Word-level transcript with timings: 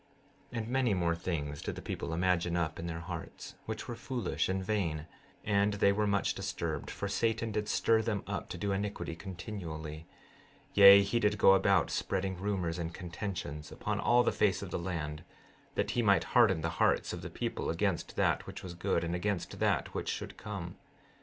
16:22 0.51 0.57
And 0.57 0.67
many 0.67 0.93
more 0.95 1.13
things 1.15 1.61
did 1.61 1.75
the 1.75 1.81
people 1.83 2.11
imagine 2.11 2.57
up 2.57 2.79
in 2.79 2.87
their 2.87 3.01
hearts, 3.01 3.53
which 3.67 3.87
were 3.87 3.93
foolish 3.95 4.49
and 4.49 4.65
vain; 4.65 5.05
and 5.45 5.73
they 5.75 5.91
were 5.91 6.07
much 6.07 6.33
disturbed, 6.33 6.89
for 6.89 7.07
Satan 7.07 7.51
did 7.51 7.69
stir 7.69 8.01
them 8.01 8.23
up 8.25 8.49
to 8.49 8.57
do 8.57 8.71
iniquity 8.71 9.15
continually; 9.15 10.07
yea, 10.73 11.03
he 11.03 11.19
did 11.19 11.37
go 11.37 11.53
about 11.53 11.91
spreading 11.91 12.35
rumors 12.37 12.79
and 12.79 12.95
contentions 12.95 13.71
upon 13.71 13.99
all 13.99 14.23
the 14.23 14.31
face 14.31 14.63
of 14.63 14.71
the 14.71 14.79
land, 14.79 15.23
that 15.75 15.91
he 15.91 16.01
might 16.01 16.23
harden 16.33 16.61
the 16.61 16.69
hearts 16.81 17.13
of 17.13 17.21
the 17.21 17.29
people 17.29 17.69
against 17.69 18.15
that 18.15 18.47
which 18.47 18.63
was 18.63 18.73
good 18.73 19.03
and 19.03 19.13
against 19.13 19.59
that 19.59 19.93
which 19.93 20.09
should 20.09 20.35
come. 20.35 20.77